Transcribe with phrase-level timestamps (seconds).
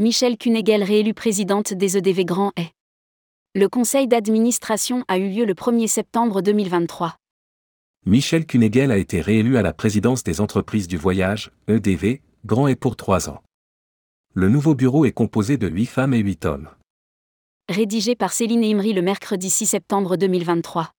[0.00, 2.72] Michel Cunéguel réélu présidente des EDV Grand Est.
[3.54, 7.16] Le conseil d'administration a eu lieu le 1er septembre 2023.
[8.06, 12.76] Michel Cunéguel a été réélu à la présidence des entreprises du voyage, EDV, Grand Est
[12.76, 13.42] pour trois ans.
[14.32, 16.70] Le nouveau bureau est composé de huit femmes et huit hommes.
[17.68, 20.92] Rédigé par Céline Imri le mercredi 6 septembre 2023.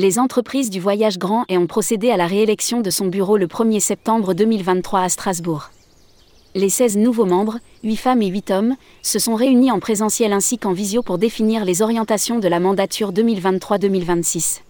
[0.00, 3.46] Les entreprises du voyage Grand Est ont procédé à la réélection de son bureau le
[3.46, 5.72] 1er septembre 2023 à Strasbourg.
[6.54, 10.56] Les 16 nouveaux membres, 8 femmes et 8 hommes, se sont réunis en présentiel ainsi
[10.56, 14.62] qu'en visio pour définir les orientations de la mandature 2023-2026.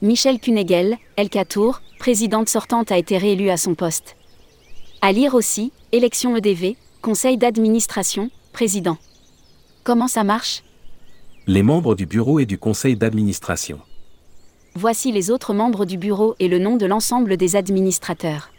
[0.00, 4.16] Michel Cunéguel, El Tour, présidente sortante, a été réélue à son poste.
[5.02, 8.96] À lire aussi, élection EDV, conseil d'administration, président.
[9.84, 10.62] Comment ça marche?
[11.46, 13.80] Les membres du bureau et du conseil d'administration.
[14.78, 18.50] Voici les autres membres du bureau et le nom de l'ensemble des administrateurs.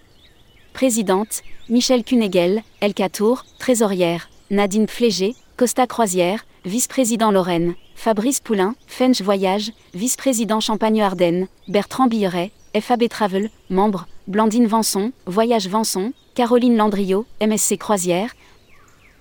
[0.73, 9.21] Présidente, Michel Cunéguel, El Tour, trésorière, Nadine Flégé, Costa Croisière, vice-président Lorraine, Fabrice Poulain, Fench
[9.21, 17.77] Voyage, vice-président Champagne-Ardenne, Bertrand Billeret, FAB Travel, membre, Blandine Vanson, Voyage Vanson, Caroline Landriot, MSC
[17.77, 18.33] Croisière,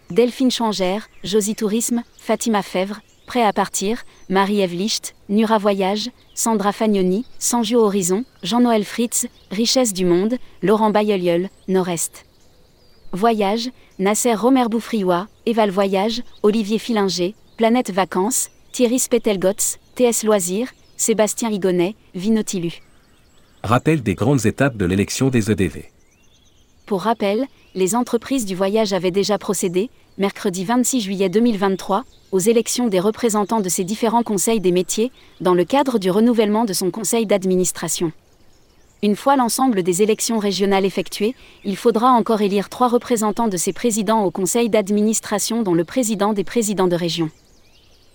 [0.09, 7.25] Delphine Changère, Josie Tourisme, Fatima Fèvre, Prêt à partir, Marie-Ève Licht, Nura Voyage, Sandra Fagnoni,
[7.39, 12.25] Sanjo Horizon, Jean-Noël Fritz, Richesse du Monde, Laurent Bayeul, Nord-Est.
[13.13, 21.51] Voyage, Nasser Romer Boufriois, Eval Voyage, Olivier Filinger, Planète Vacances, Thierry Spetelgotz, TS Loisirs, Sébastien
[21.51, 22.81] Higonnet, Vinotilu.
[23.63, 25.96] Rappel des grandes étapes de l'élection des EDV.
[26.87, 32.87] Pour rappel, les entreprises du voyage avaient déjà procédé, mercredi 26 juillet 2023, aux élections
[32.87, 36.93] des représentants de ces différents conseils des métiers, dans le cadre du renouvellement de son
[36.93, 38.13] conseil d'administration.
[39.03, 43.73] Une fois l'ensemble des élections régionales effectuées, il faudra encore élire trois représentants de ces
[43.73, 47.31] présidents au conseil d'administration dont le président des présidents de région.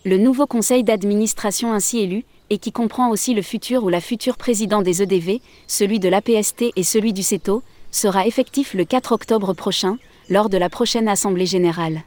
[0.06, 4.38] Le nouveau conseil d'administration ainsi élu, et qui comprend aussi le futur ou la future
[4.38, 9.54] président des EDV, celui de l'APST et celui du CETO, sera effectif le 4 octobre
[9.54, 9.98] prochain,
[10.30, 12.04] lors de la prochaine Assemblée générale.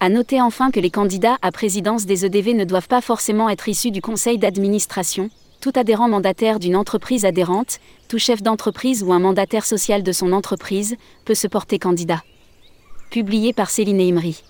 [0.00, 3.68] À noter enfin que les candidats à présidence des EDV ne doivent pas forcément être
[3.68, 9.18] issus du conseil d'administration, tout adhérent mandataire d'une entreprise adhérente, tout chef d'entreprise ou un
[9.18, 12.22] mandataire social de son entreprise peut se porter candidat.
[13.10, 14.42] Publié par Céline Imri.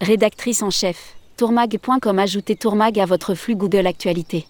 [0.00, 4.46] Rédactrice en chef tourmag.com Ajoutez Tourmag à votre flux Google Actualité.